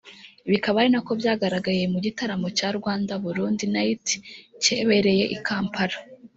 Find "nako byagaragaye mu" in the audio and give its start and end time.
0.93-1.99